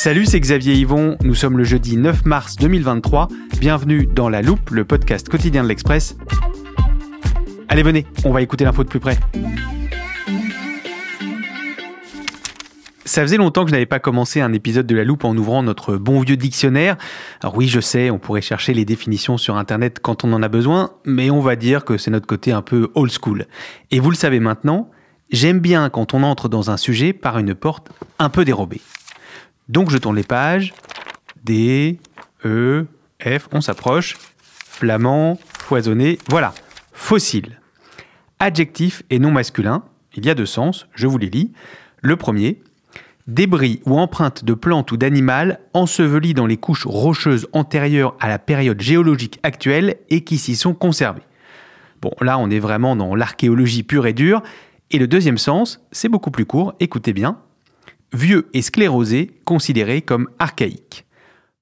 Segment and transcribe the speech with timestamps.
[0.00, 1.16] Salut, c'est Xavier Yvon.
[1.24, 3.26] Nous sommes le jeudi 9 mars 2023.
[3.58, 6.16] Bienvenue dans La Loupe, le podcast quotidien de l'Express.
[7.68, 9.18] Allez, venez, on va écouter l'info de plus près.
[13.04, 15.64] Ça faisait longtemps que je n'avais pas commencé un épisode de La Loupe en ouvrant
[15.64, 16.96] notre bon vieux dictionnaire.
[17.42, 20.48] Alors oui, je sais, on pourrait chercher les définitions sur Internet quand on en a
[20.48, 23.46] besoin, mais on va dire que c'est notre côté un peu old school.
[23.90, 24.92] Et vous le savez maintenant,
[25.32, 28.80] j'aime bien quand on entre dans un sujet par une porte un peu dérobée.
[29.68, 30.74] Donc je tourne les pages.
[31.44, 31.98] D,
[32.44, 32.86] E,
[33.22, 34.16] F, on s'approche.
[34.40, 36.54] Flamand, foisonné, voilà.
[36.92, 37.60] Fossile.
[38.38, 39.82] Adjectif et non masculin.
[40.14, 41.52] Il y a deux sens, je vous les lis.
[42.00, 42.62] Le premier,
[43.26, 48.38] débris ou empreintes de plantes ou d'animal ensevelis dans les couches rocheuses antérieures à la
[48.38, 51.22] période géologique actuelle et qui s'y sont conservés.
[52.00, 54.42] Bon, là, on est vraiment dans l'archéologie pure et dure.
[54.90, 57.38] Et le deuxième sens, c'est beaucoup plus court, écoutez bien,
[58.12, 61.06] vieux et sclérosé, considéré comme archaïque.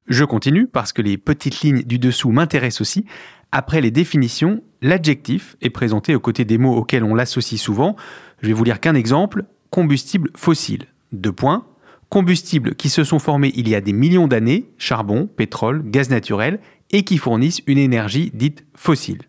[0.08, 3.06] Je continue parce que les petites lignes du dessous m'intéressent aussi.
[3.50, 7.96] Après les définitions, l'adjectif est présenté aux côtés des mots auxquels on l'associe souvent.
[8.40, 10.84] Je vais vous lire qu'un exemple, combustible fossile.
[11.12, 11.66] Deux points.
[12.08, 16.60] Combustibles qui se sont formés il y a des millions d'années, charbon, pétrole, gaz naturel,
[16.92, 19.22] et qui fournissent une énergie dite fossile.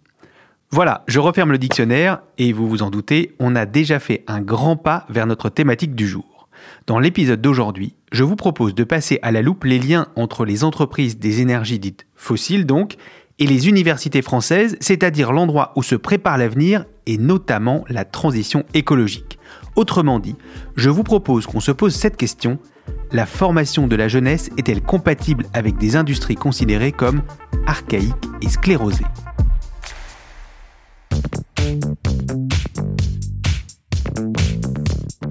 [0.69, 4.41] Voilà, je referme le dictionnaire, et vous vous en doutez, on a déjà fait un
[4.41, 6.36] grand pas vers notre thématique du jour.
[6.85, 10.63] Dans l'épisode d'aujourd'hui, je vous propose de passer à la loupe les liens entre les
[10.63, 12.95] entreprises des énergies dites fossiles donc,
[13.39, 19.37] et les universités françaises, c'est-à-dire l'endroit où se prépare l'avenir et notamment la transition écologique.
[19.75, 20.35] Autrement dit,
[20.75, 22.57] je vous propose qu'on se pose cette question,
[23.11, 27.21] la formation de la jeunesse est-elle compatible avec des industries considérées comme
[27.67, 29.05] archaïques et sclérosées?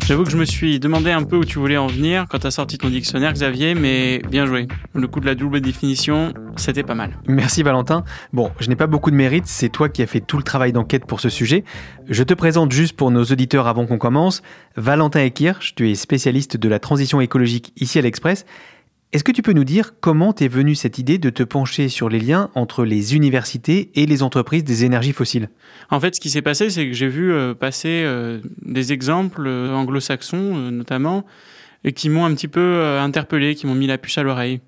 [0.07, 2.47] J'avoue que je me suis demandé un peu où tu voulais en venir quand tu
[2.47, 4.69] as sorti ton dictionnaire, Xavier, mais bien joué.
[4.95, 7.19] Le coup de la double définition, c'était pas mal.
[7.27, 8.05] Merci Valentin.
[8.33, 10.73] Bon, je n'ai pas beaucoup de mérite, c'est toi qui as fait tout le travail
[10.73, 11.65] d'enquête pour ce sujet.
[12.09, 14.43] Je te présente juste pour nos auditeurs avant qu'on commence.
[14.77, 18.47] Valentin Ekirch, tu es spécialiste de la transition écologique ici à l'Express.
[19.17, 22.11] Est-ce que tu peux nous dire comment t'es venue cette idée de te pencher sur
[22.11, 25.49] les liens entre les universités et les entreprises des énergies fossiles?
[25.89, 29.47] En fait, ce qui s'est passé, c'est que j'ai vu euh, passer euh, des exemples
[29.47, 31.25] euh, anglo-saxons notamment,
[31.87, 34.61] et qui m'ont un petit peu interpellé, qui m'ont mis la puce à l'oreille.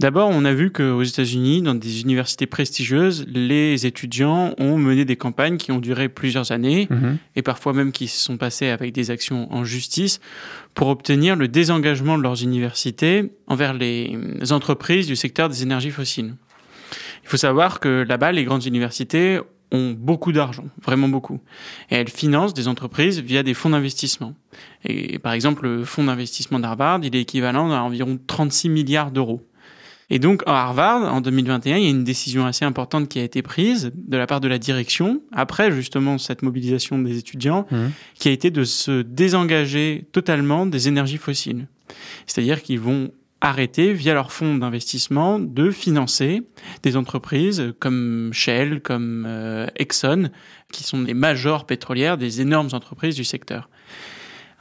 [0.00, 5.16] D'abord, on a vu qu'aux États-Unis, dans des universités prestigieuses, les étudiants ont mené des
[5.16, 7.18] campagnes qui ont duré plusieurs années Mhm.
[7.36, 10.18] et parfois même qui se sont passées avec des actions en justice
[10.74, 14.18] pour obtenir le désengagement de leurs universités envers les
[14.50, 16.34] entreprises du secteur des énergies fossiles.
[17.22, 19.40] Il faut savoir que là-bas, les grandes universités
[19.72, 21.40] ont beaucoup d'argent, vraiment beaucoup.
[21.90, 24.34] Et elles financent des entreprises via des fonds d'investissement.
[24.84, 29.42] Et par exemple, le fonds d'investissement d'Harvard, il est équivalent à environ 36 milliards d'euros.
[30.08, 33.24] Et donc, à Harvard, en 2021, il y a une décision assez importante qui a
[33.24, 37.90] été prise de la part de la direction, après justement cette mobilisation des étudiants, Mhm.
[38.14, 41.66] qui a été de se désengager totalement des énergies fossiles.
[42.26, 43.10] C'est-à-dire qu'ils vont
[43.40, 46.42] arrêter, via leur fonds d'investissement, de financer
[46.82, 50.30] des entreprises comme Shell, comme euh, Exxon,
[50.72, 53.68] qui sont des majors pétrolières, des énormes entreprises du secteur.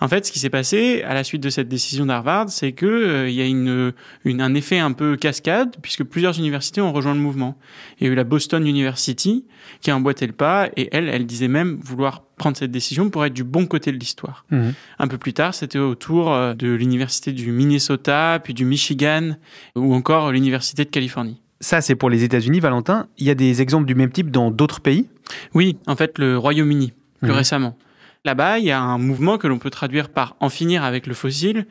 [0.02, 2.86] En fait, ce qui s'est passé à la suite de cette décision d'Harvard, c'est que
[2.86, 3.94] euh, il y a une,
[4.26, 7.58] une- un effet un peu cascade, puisque plusieurs universités ont rejoint le mouvement.
[8.00, 9.46] Il y a eu la Boston University
[9.80, 13.24] qui a emboîté le pas, et elle, elle disait même vouloir prendre cette décision pour
[13.26, 14.46] être du bon côté de l'histoire.
[14.52, 14.74] Mhm.
[15.00, 19.38] Un peu plus tard, c'était autour euh, de l'université du Minnesota, puis du Michigan,
[19.76, 21.42] ou encore l'université de Californie.
[21.62, 23.08] Ça, c'est pour les États-Unis, Valentin.
[23.18, 25.08] Il y a des exemples du même type dans d'autres pays?
[25.54, 26.92] Oui, en fait, le Royaume-Uni,
[27.22, 27.38] plus Mhm.
[27.38, 27.78] récemment.
[28.26, 31.14] Là-bas, il y a un mouvement que l'on peut traduire par en finir avec le
[31.14, 31.66] fossile.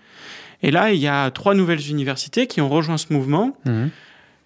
[0.62, 3.56] Et là, il y a trois nouvelles universités qui ont rejoint ce mouvement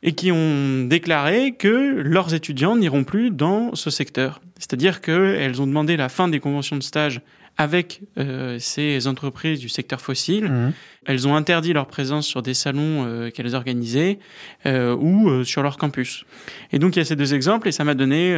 [0.03, 4.41] et qui ont déclaré que leurs étudiants n'iront plus dans ce secteur.
[4.59, 7.21] C'est-à-dire qu'elles ont demandé la fin des conventions de stage
[7.59, 10.45] avec euh, ces entreprises du secteur fossile.
[10.45, 10.73] Mhm.
[11.07, 14.21] Elles ont interdit leur présence sur des salons euh, qu'elles organisaient
[14.67, 16.25] euh, ou sur leur campus.
[16.73, 18.37] Et donc il y a ces deux exemples et ça m'a donné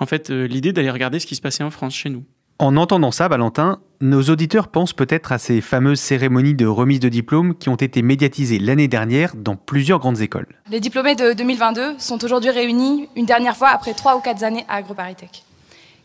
[0.00, 2.24] en fait l'idée d'aller regarder ce qui se passait en France chez nous.
[2.60, 7.08] En entendant ça, Valentin, nos auditeurs pensent peut-être à ces fameuses cérémonies de remise de
[7.08, 10.46] diplôme qui ont été médiatisées l'année dernière dans plusieurs grandes écoles.
[10.70, 14.64] Les diplômés de 2022 sont aujourd'hui réunis une dernière fois après trois ou quatre années
[14.68, 15.42] à AgroParisTech.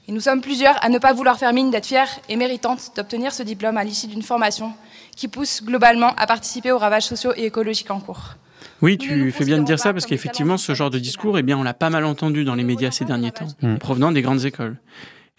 [0.08, 3.32] Et nous sommes plusieurs à ne pas vouloir faire mine d'être fiers et méritantes d'obtenir
[3.32, 4.74] ce diplôme à l'issue d'une formation
[5.16, 8.38] qui pousse globalement à participer aux ravages sociaux et écologiques en cours.
[8.82, 11.58] Oui, tu fais bien de dire ça parce qu'effectivement, ce genre de discours, eh bien,
[11.60, 13.48] on l'a pas mal entendu dans les médias ces derniers temps,
[13.80, 14.78] provenant des grandes écoles.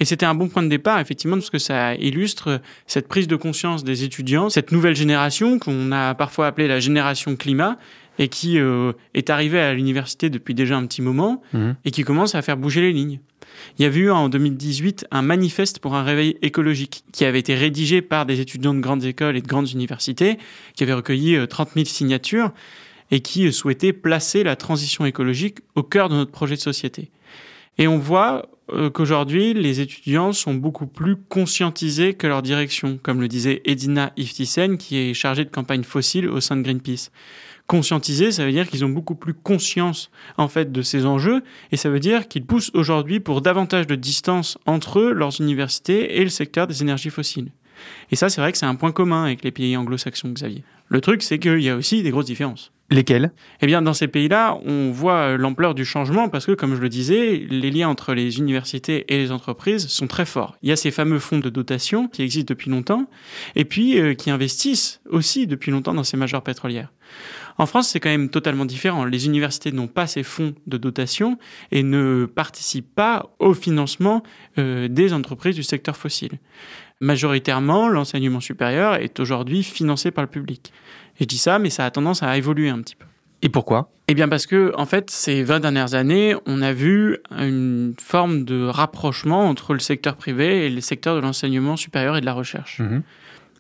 [0.00, 3.36] Et c'était un bon point de départ, effectivement, parce que ça illustre cette prise de
[3.36, 7.76] conscience des étudiants, cette nouvelle génération qu'on a parfois appelée la génération climat,
[8.18, 11.76] et qui euh, est arrivée à l'université depuis déjà un petit moment, Mhm.
[11.84, 13.20] et qui commence à faire bouger les lignes.
[13.78, 17.54] Il y avait eu en 2018 un manifeste pour un réveil écologique qui avait été
[17.54, 20.38] rédigé par des étudiants de grandes écoles et de grandes universités,
[20.76, 22.52] qui avait recueilli euh, 30 000 signatures
[23.10, 27.10] et qui euh, souhaitait placer la transition écologique au cœur de notre projet de société.
[27.78, 28.42] Et on voit euh,
[28.92, 34.78] qu'aujourd'hui, les étudiants sont beaucoup plus conscientisés que leur direction, comme le disait Edina Iftisen,
[34.78, 37.10] qui est chargée de campagne fossile au sein de Greenpeace.
[37.66, 41.76] Conscientisés, ça veut dire qu'ils ont beaucoup plus conscience en fait de ces enjeux, et
[41.76, 46.30] ça veut dire qu'ils poussent aujourd'hui pour davantage de distance entre leurs universités et le
[46.30, 47.52] secteur des énergies fossiles.
[48.10, 50.64] Et ça, c'est vrai que c'est un point commun avec les pays anglo-saxons, Xavier.
[50.92, 52.72] Le truc, c'est qu'il y a aussi des grosses différences.
[52.90, 56.74] Lesquels Eh bien, dans ces pays-là, on voit euh, l'ampleur du changement parce que, comme
[56.74, 60.56] je le disais, les liens entre les universités et les entreprises sont très forts.
[60.62, 63.08] Il y a ces fameux fonds de dotation qui existent depuis longtemps
[63.54, 66.92] et puis euh, qui investissent aussi depuis longtemps dans ces majeures pétrolières.
[67.60, 69.04] En France, c'est quand même totalement différent.
[69.04, 71.38] Les universités n'ont pas ces fonds de dotation
[71.70, 74.22] et ne participent pas au financement
[74.56, 76.38] euh, des entreprises du secteur fossile.
[77.02, 80.72] Majoritairement, l'enseignement supérieur est aujourd'hui financé par le public.
[81.18, 83.04] Et je dis ça, mais ça a tendance à évoluer un petit peu.
[83.42, 83.90] Et pourquoi?
[84.08, 88.46] Eh bien parce que, en fait, ces 20 dernières années, on a vu une forme
[88.46, 92.32] de rapprochement entre le secteur privé et le secteur de l'enseignement supérieur et de la
[92.32, 92.78] recherche.
[92.78, 93.02] Mhm.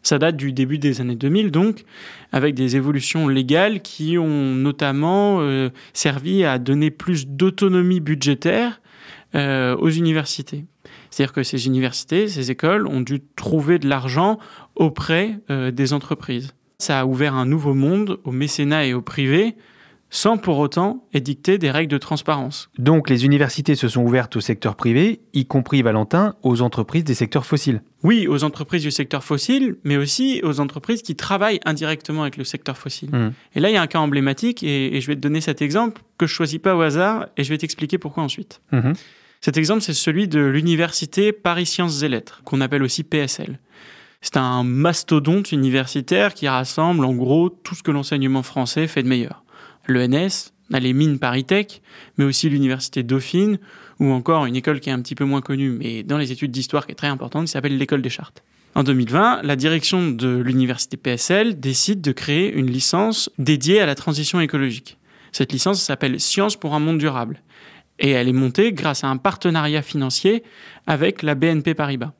[0.02, 1.84] Ça date du début des années 2000, donc,
[2.32, 8.80] avec des évolutions légales qui ont notamment euh, servi à donner plus d'autonomie budgétaire
[9.34, 10.64] euh, aux universités.
[11.10, 14.38] C'est-à-dire que ces universités, ces écoles ont dû trouver de l'argent
[14.74, 16.54] auprès euh, des entreprises.
[16.78, 19.54] Ça a ouvert un nouveau monde au mécénat et au privé,
[20.10, 22.68] sans pour autant édicter des règles de transparence.
[22.78, 27.14] Donc les universités se sont ouvertes au secteur privé, y compris Valentin, aux entreprises des
[27.14, 27.82] secteurs fossiles.
[28.02, 32.44] Oui, aux entreprises du secteur fossile, mais aussi aux entreprises qui travaillent indirectement avec le
[32.44, 33.10] secteur fossile.
[33.12, 33.32] Mhm.
[33.54, 35.62] Et là, il y a un cas emblématique, et, et je vais te donner cet
[35.62, 38.60] exemple que je choisis pas au hasard, et je vais t'expliquer pourquoi ensuite.
[38.72, 38.94] Mhm.
[39.40, 43.58] Cet exemple, c'est celui de l'université Paris Sciences et Lettres, qu'on appelle aussi PSL.
[44.20, 49.08] C'est un mastodonte universitaire qui rassemble en gros tout ce que l'enseignement français fait de
[49.08, 49.42] meilleur.
[49.90, 51.82] L'ENS, les mines ParisTech,
[52.16, 53.58] mais aussi l'université Dauphine,
[53.98, 56.52] ou encore une école qui est un petit peu moins connue, mais dans les études
[56.52, 58.42] d'histoire qui est très importante, qui s'appelle l'école des Chartes.
[58.76, 63.96] En 2020, la direction de l'université PSL décide de créer une licence dédiée à la
[63.96, 64.96] transition écologique.
[65.32, 67.42] Cette licence s'appelle Sciences pour un monde durable.
[67.98, 70.44] Et elle est montée grâce à un partenariat financier
[70.86, 72.12] avec la BNP Paribas.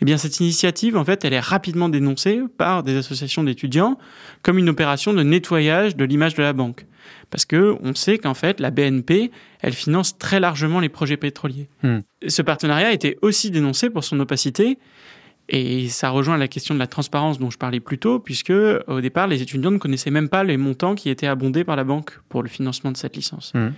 [0.00, 3.98] Eh bien, cette initiative, en fait, elle est rapidement dénoncée par des associations d'étudiants
[4.42, 6.86] comme une opération de nettoyage de l'image de la banque.
[7.30, 11.68] Parce que on sait qu'en fait, la BNP, elle finance très largement les projets pétroliers.
[11.82, 12.00] Hmm.
[12.26, 14.78] Ce partenariat a été aussi dénoncé pour son opacité.
[15.48, 18.52] Et ça rejoint la question de la transparence dont je parlais plus tôt, puisque
[18.86, 21.84] au départ, les étudiants ne connaissaient même pas les montants qui étaient abondés par la
[21.84, 23.54] banque pour le financement de cette licence.
[23.54, 23.72] Mhm.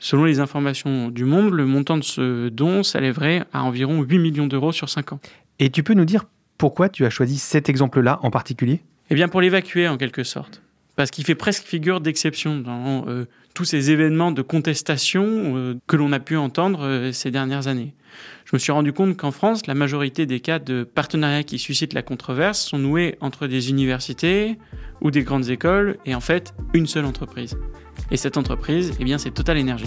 [0.00, 4.46] Selon les informations du Monde, le montant de ce don s'élèverait à environ 8 millions
[4.46, 5.20] d'euros sur 5 ans.
[5.60, 6.24] Et tu peux nous dire
[6.58, 8.82] pourquoi tu as choisi cet exemple-là en particulier?
[9.10, 10.62] Eh bien, pour l'évacuer en quelque sorte.
[10.96, 15.96] Parce qu'il fait presque figure d'exception dans euh, tous ces événements de contestation euh, que
[15.96, 17.94] l'on a pu entendre euh, ces dernières années.
[18.44, 21.94] Je me suis rendu compte qu'en France, la majorité des cas de partenariats qui suscitent
[21.94, 24.56] la controverse sont noués entre des universités
[25.00, 27.56] ou des grandes écoles et en fait une seule entreprise.
[28.10, 29.86] Et cette entreprise, eh bien, c'est Total Energy.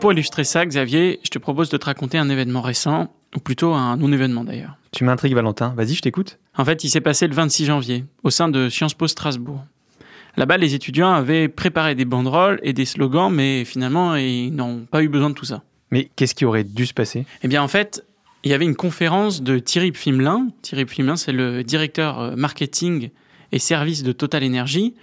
[0.00, 3.74] Pour illustrer ça, Xavier, je te propose de te raconter un événement récent, ou plutôt
[3.74, 4.78] un non-événement d'ailleurs.
[4.92, 5.74] Tu m'intrigues, Valentin.
[5.76, 6.38] Vas-y, je t'écoute.
[6.56, 9.62] En fait, il s'est passé le 26 janvier, au sein de Sciences Po Strasbourg.
[10.38, 15.02] Là-bas, les étudiants avaient préparé des banderoles et des slogans, mais finalement, ils n'ont pas
[15.02, 15.62] eu besoin de tout ça.
[15.90, 17.26] Mais qu'est-ce qui aurait dû se passer?
[17.42, 18.02] Eh bien, en fait,
[18.42, 20.48] il y avait une conférence de Thierry Pflimelin.
[20.62, 23.10] Thierry Pflimelin, c'est le directeur euh, marketing
[23.52, 24.94] et service de Total Energy.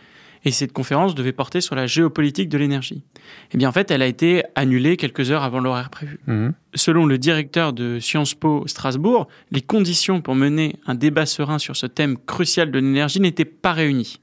[0.46, 3.03] Et cette conférence devait porter sur la géopolitique de l'énergie.
[3.51, 6.20] Eh bien, en fait, elle a été annulée quelques heures avant l'horaire prévu.
[6.27, 6.53] Mhm.
[6.75, 11.75] Selon le directeur de Sciences Po Strasbourg, les conditions pour mener un débat serein sur
[11.75, 14.20] ce thème crucial de l'énergie n'étaient pas réunies.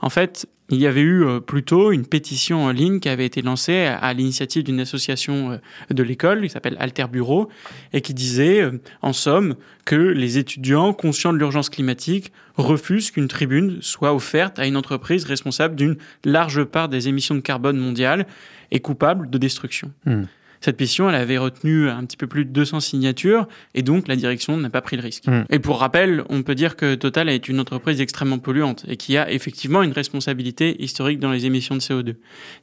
[0.00, 3.42] En fait, il y avait eu euh, plutôt une pétition en ligne qui avait été
[3.42, 5.56] lancée à, à l'initiative d'une association euh,
[5.90, 7.50] de l'école qui s'appelle Alter Bureau
[7.92, 13.28] et qui disait, euh, en somme, que les étudiants conscients de l'urgence climatique refusent qu'une
[13.28, 18.26] tribune soit offerte à une entreprise responsable d'une large part des émissions de carbone mondiales
[18.70, 19.92] et coupable de destruction.
[20.06, 20.24] Hmm.
[20.60, 24.16] Cette pétition, elle avait retenu un petit peu plus de 200 signatures et donc la
[24.16, 25.26] direction n'a pas pris le risque.
[25.26, 25.44] Mm.
[25.50, 29.16] Et pour rappel, on peut dire que Total est une entreprise extrêmement polluante et qui
[29.16, 32.14] a effectivement une responsabilité historique dans les émissions de CO2.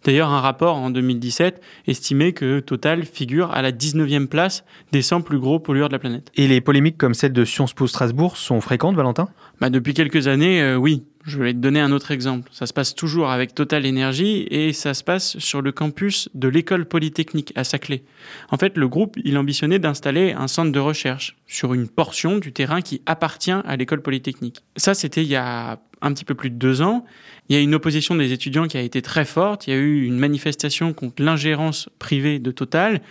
[0.04, 5.22] D'ailleurs, un rapport en 2017 estimait que Total figure à la 19e place des 100
[5.22, 6.32] plus gros pollueurs de la planète.
[6.36, 9.30] Et les polémiques comme celle de Sciences Po Strasbourg sont fréquentes, Valentin?
[9.60, 11.04] Bah, depuis quelques années, euh, oui.
[11.26, 12.50] Je vais te donner un autre exemple.
[12.52, 16.48] Ça se passe toujours avec Total Energy et ça se passe sur le campus de
[16.48, 18.04] l'école polytechnique à Saclay.
[18.50, 22.54] En fait, le groupe, il ambitionnait d'installer un centre de recherche sur une portion du
[22.54, 24.64] terrain qui appartient à l'école polytechnique.
[24.78, 27.06] Ça, c'était il y a un petit peu plus de deux ans.
[27.50, 29.68] Il y a une opposition des étudiants qui a été très forte.
[29.68, 33.02] Il y a eu une manifestation contre l'ingérence privée de Total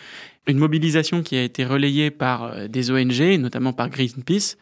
[0.47, 4.57] une mobilisation qui a été relayée par euh, des ONG, notamment par Greenpeace.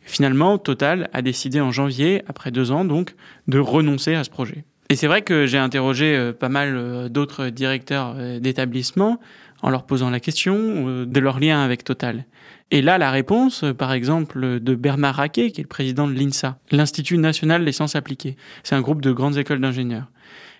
[0.00, 3.14] Finalement, Total a décidé en janvier, après deux ans donc,
[3.48, 4.64] de renoncer à ce projet.
[4.90, 9.18] Et c'est vrai que j'ai interrogé euh, pas mal euh, d'autres directeurs d'établissements
[9.64, 12.26] en leur posant la question euh, de leur lien avec Total.
[12.70, 16.12] Et là, la réponse, euh, par exemple, de Bernard Raquet, qui est le président de
[16.12, 18.36] l'INSA, l'Institut national des sciences appliquées.
[18.62, 20.10] C'est un groupe de grandes écoles d'ingénieurs.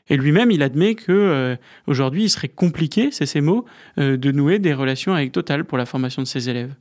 [0.09, 1.57] Et lui-même, il admet que euh,
[1.87, 3.67] aujourd'hui, il serait compliqué, c'est ses mots,
[3.99, 6.75] euh, de nouer des relations avec Total pour la formation de ses élèves.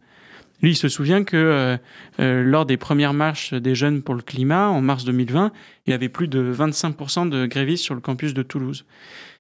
[0.64, 1.78] Lui, il se souvient que euh,
[2.22, 5.52] euh, lors des premières marches des jeunes pour le climat, en mars 2020,
[5.86, 8.86] il y avait plus de 25% de grévistes sur le campus de Toulouse.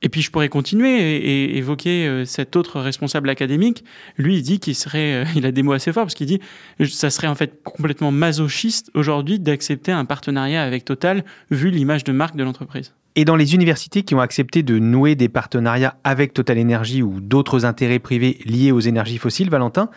[0.01, 3.85] Et puis, je pourrais continuer et, évoquer euh, cet autre responsable académique.
[4.17, 6.41] Lui, il dit qu'il serait, il a des mots assez forts parce qu'il dit,
[6.83, 12.11] ça serait en fait complètement masochiste aujourd'hui d'accepter un partenariat avec Total vu l'image de
[12.11, 12.93] marque de l'entreprise.
[13.15, 17.21] Et dans les universités qui ont accepté de nouer des partenariats avec Total Energy ou
[17.21, 19.89] d'autres intérêts privés liés aux énergies fossiles, Valentin,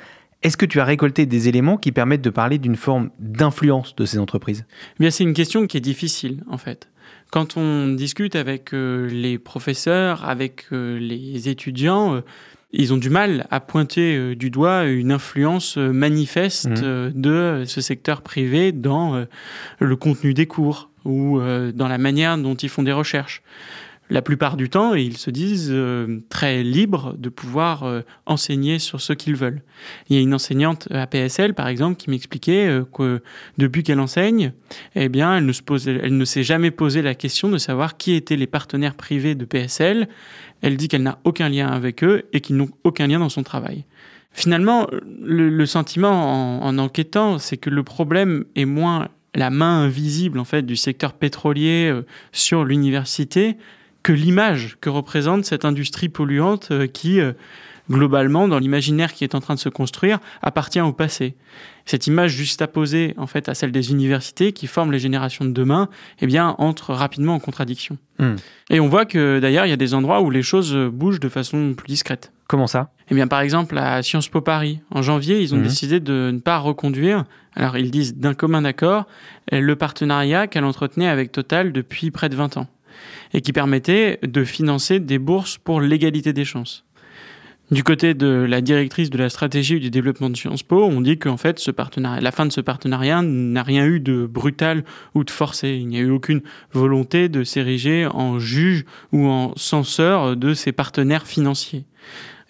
[0.42, 4.04] est-ce que tu as récolté des éléments qui permettent de parler d'une forme d'influence de
[4.04, 4.64] ces entreprises?
[4.70, 6.88] Eh Bien, c'est une question qui est difficile, en fait.
[7.30, 12.20] Quand on discute avec euh, les professeurs, avec euh, les étudiants, euh,
[12.72, 18.22] ils ont du mal à pointer du doigt une influence manifeste euh, de ce secteur
[18.22, 19.24] privé dans
[19.78, 23.42] le contenu des cours ou dans la manière dont ils font des recherches.
[24.08, 29.00] La plupart du temps, ils se disent euh, très libres de pouvoir euh, enseigner sur
[29.00, 29.62] ce qu'ils veulent.
[30.08, 33.20] Il y a une enseignante à PSL, par exemple, qui m'expliquait euh, que
[33.58, 34.52] depuis qu'elle enseigne,
[34.94, 38.94] eh bien, elle ne, s'est jamais posé la question de savoir qui étaient les partenaires
[38.94, 40.08] privés de PSL.
[40.62, 43.42] Elle dit qu'elle n'a aucun lien avec eux et qu'ils n'ont aucun lien dans son
[43.42, 43.86] travail.
[44.30, 44.86] Finalement,
[45.20, 50.44] le, sentiment en, en enquêtant, c'est que le problème est moins la main invisible en
[50.44, 51.92] fait du secteur pétrolier
[52.32, 53.56] sur l'université
[54.06, 57.32] que l'image que représente cette industrie polluante euh, qui euh,
[57.90, 61.34] globalement dans l'imaginaire qui est en train de se construire appartient au passé.
[61.86, 65.88] Cette image juxtaposée en fait à celle des universités qui forment les générations de demain,
[66.20, 67.98] eh bien entre rapidement en contradiction.
[68.20, 68.36] Hmm.
[68.70, 71.18] Et on voit que d'ailleurs il y a des endroits où les choses euh, bougent
[71.18, 72.32] de façon plus discrète.
[72.46, 72.92] Comment ça?
[73.10, 75.62] Eh bien, par exemple, à Sciences Po Paris, en janvier, ils ont Mhm.
[75.64, 77.24] décidé de ne pas reconduire,
[77.56, 79.06] alors ils disent d'un commun accord,
[79.50, 82.68] le partenariat qu'elle entretenait avec Total depuis près de 20 ans,
[83.34, 86.86] et qui permettait de financer des bourses pour l'égalité des chances.
[87.72, 91.18] Du côté de la directrice de la stratégie du développement de Sciences Po, on dit
[91.18, 91.60] qu'en fait,
[91.96, 94.84] la fin de ce partenariat n'a rien eu de brutal
[95.16, 95.70] ou de forcé.
[95.70, 100.70] Il n'y a eu aucune volonté de s'ériger en juge ou en censeur de ses
[100.70, 101.86] partenaires financiers.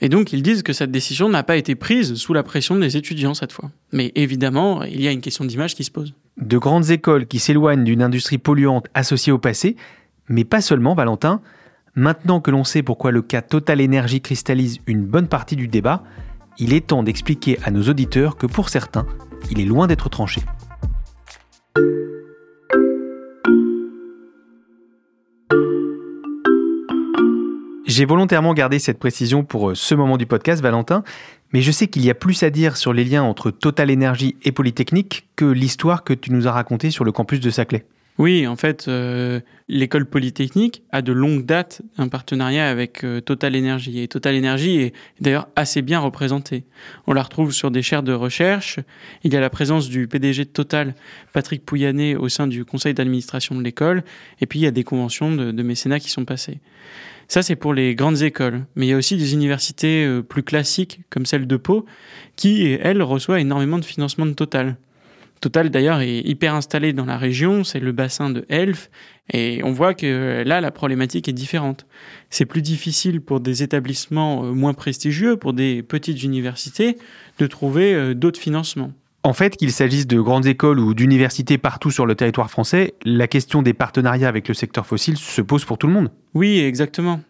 [0.02, 2.98] Et donc, ils disent que cette décision n'a pas été prise sous la pression des
[2.98, 3.70] étudiants cette fois.
[3.92, 6.12] Mais évidemment, il y a une question d'image qui se pose.
[6.36, 9.76] De grandes écoles qui s'éloignent d'une industrie polluante associée au passé,
[10.28, 11.40] mais pas seulement, Valentin.
[11.94, 16.02] Maintenant que l'on sait pourquoi le cas Total Energy cristallise une bonne partie du débat,
[16.58, 19.06] il est temps d'expliquer à nos auditeurs que pour certains,
[19.50, 20.42] il est loin d'être tranché.
[27.86, 31.02] J'ai volontairement gardé cette précision pour euh, ce moment du podcast, Valentin,
[31.54, 34.36] mais je sais qu'il y a plus à dire sur les liens entre Total Energy
[34.42, 37.86] et Polytechnique que l'histoire que tu nous as racontée sur le campus de Saclay.
[38.18, 43.54] Oui, en fait, euh, l'école polytechnique a de longue date un partenariat avec euh, Total
[43.54, 44.00] Energy.
[44.00, 46.64] Et Total Energy est d'ailleurs assez bien représentée.
[47.06, 48.80] On la retrouve sur des chaires de recherche.
[49.22, 50.94] Il y a la présence du PDG de Total,
[51.34, 54.02] Patrick Pouyanné, au sein du conseil d'administration de l'école.
[54.40, 56.60] Et puis, il y a des conventions de, mécénat qui sont passées.
[57.28, 58.64] Ça, c'est pour les grandes écoles.
[58.76, 61.84] Mais il y a aussi des universités euh, plus classiques, comme celle de Pau,
[62.36, 64.76] qui, elle, reçoit énormément de financement de Total.
[65.40, 68.90] Total d'ailleurs est hyper installé dans la région, c'est le bassin de Elf,
[69.32, 71.86] et on voit que là la problématique est différente.
[72.30, 76.96] C'est plus difficile pour des établissements euh, moins prestigieux, pour des petites universités,
[77.38, 78.92] de trouver euh, d'autres financements.
[79.26, 83.26] En fait, qu'il s'agisse de grandes écoles ou d'universités partout sur le territoire français, la
[83.26, 86.12] question des partenariats avec le secteur fossile se pose pour tout le monde.
[86.34, 87.20] Oui, exactement.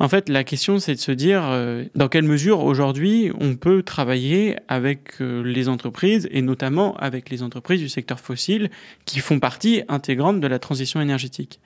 [0.00, 3.84] En fait, la question, c'est de se dire euh, dans quelle mesure aujourd'hui on peut
[3.84, 8.68] travailler avec euh, les entreprises et notamment avec les entreprises du secteur fossile
[9.04, 11.60] qui font partie intégrante de la transition énergétique.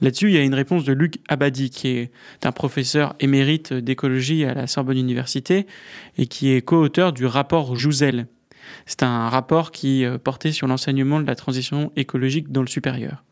[0.00, 2.12] Là-dessus, il y a une réponse de Luc Abadi, qui est
[2.44, 5.66] un professeur émérite d'écologie à la Sorbonne Université
[6.18, 8.28] et qui est co-auteur du rapport Jouzel,
[8.86, 13.24] c'est un rapport qui euh, portait sur l'enseignement de la transition écologique dans le supérieur.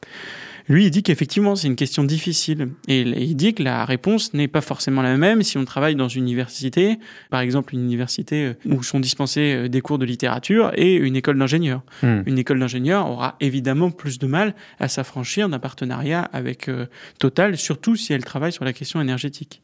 [0.68, 2.68] Lui, il dit qu'effectivement, c'est une question difficile.
[2.88, 6.08] Et il dit que la réponse n'est pas forcément la même si on travaille dans
[6.08, 6.98] une université,
[7.30, 11.16] par exemple une université euh, où sont dispensés euh, des cours de littérature et une
[11.16, 11.82] école d'ingénieur.
[12.02, 12.22] Hmm.
[12.26, 16.70] Une école d'ingénieur aura évidemment plus de mal à s'affranchir d'un partenariat avec
[17.18, 19.62] Total, surtout si elle travaille sur la question énergétique.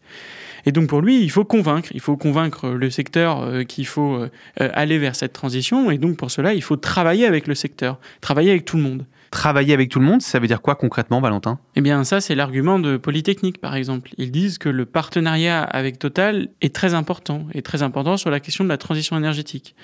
[0.66, 4.16] Et donc pour lui, il faut convaincre, il faut convaincre le secteur euh, qu'il faut
[4.16, 5.90] euh, aller vers cette transition.
[5.90, 9.04] Et donc pour cela, il faut travailler avec le secteur, travailler avec tout le monde.
[9.30, 11.58] Travailler avec tout le monde, ça veut dire quoi concrètement, Valentin?
[11.76, 14.10] Eh bien, ça, c'est l'argument de Polytechnique, par exemple.
[14.16, 18.40] Ils disent que le partenariat avec Total est très important, et très important sur la
[18.40, 19.74] question de la transition énergétique.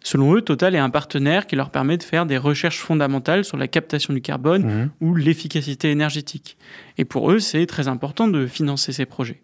[0.00, 3.56] Selon eux, Total est un partenaire qui leur permet de faire des recherches fondamentales sur
[3.56, 4.90] la captation du carbone mmh.
[5.00, 6.56] ou l'efficacité énergétique.
[6.98, 9.40] Et pour eux, c'est très important de financer ces projets.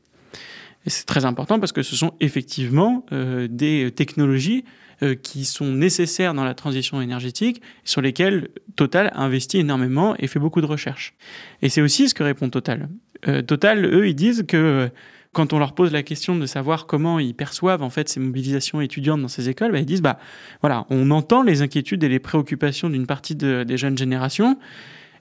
[0.87, 4.65] Et c'est très important parce que ce sont effectivement euh, des technologies
[5.03, 10.39] euh, qui sont nécessaires dans la transition énergétique, sur lesquelles Total investit énormément et fait
[10.39, 11.15] beaucoup de recherches.
[11.63, 12.89] Et c'est aussi ce que répond Total.
[13.29, 14.91] Euh, Total, eux, ils disent que
[15.33, 18.81] quand on leur pose la question de savoir comment ils perçoivent en fait ces mobilisations
[18.81, 20.19] étudiantes dans ces écoles, bah, ils disent bah
[20.61, 24.59] voilà, on entend les inquiétudes et les préoccupations d'une partie des jeunes générations,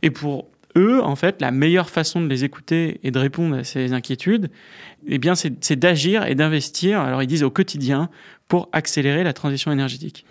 [0.02, 3.64] et pour eux, en fait, la meilleure façon de les écouter et de répondre à
[3.64, 4.50] ces inquiétudes,
[5.08, 8.10] eh bien, c'est d'agir et d'investir, alors ils disent au quotidien,
[8.48, 10.26] pour accélérer la transition énergétique.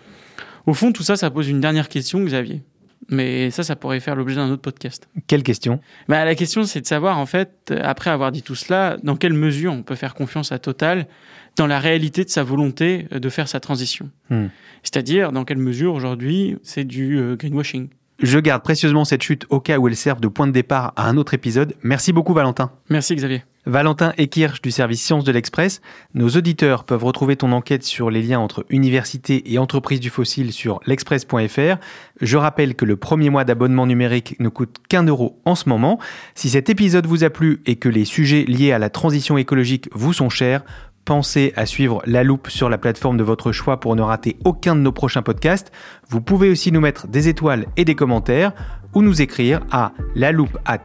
[0.65, 2.61] Au fond, tout ça, ça pose une dernière question, Xavier.
[3.09, 5.09] Mais ça, ça pourrait faire l'objet d'un autre podcast.
[5.25, 5.79] Quelle question?
[6.07, 9.33] Bah, La question, c'est de savoir, en fait, après avoir dit tout cela, dans quelle
[9.33, 11.07] mesure on peut faire confiance à Total
[11.55, 14.11] dans la réalité de sa volonté de faire sa transition?
[14.29, 14.47] Hmm.
[14.83, 17.89] C'est-à-dire, dans quelle mesure, aujourd'hui, c'est du euh, greenwashing.
[18.21, 21.07] Je garde précieusement cette chute au cas où elle serve de point de départ à
[21.07, 21.75] un autre épisode.
[21.83, 22.71] Merci beaucoup Valentin.
[22.89, 23.43] Merci Xavier.
[23.65, 25.79] Valentin Ekirch du service Sciences de l'Express.
[26.13, 30.51] Nos auditeurs peuvent retrouver ton enquête sur les liens entre université et entreprise du fossile
[30.51, 31.77] sur l'express.fr.
[32.19, 35.99] Je rappelle que le premier mois d'abonnement numérique ne coûte qu'un euro en ce moment.
[36.35, 39.87] Si cet épisode vous a plu et que les sujets liés à la transition écologique
[39.93, 40.63] vous sont chers,
[41.05, 44.75] Pensez à suivre La Loupe sur la plateforme de votre choix pour ne rater aucun
[44.75, 45.71] de nos prochains podcasts.
[46.09, 48.53] Vous pouvez aussi nous mettre des étoiles et des commentaires
[48.93, 49.91] ou nous écrire à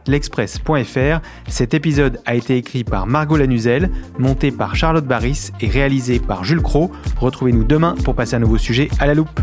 [0.07, 1.21] l'express.fr.
[1.47, 6.43] Cet épisode a été écrit par Margot Lanuzel, monté par Charlotte Barris et réalisé par
[6.43, 6.91] Jules Cro.
[7.19, 9.39] Retrouvez-nous demain pour passer un nouveau sujet à la loupe.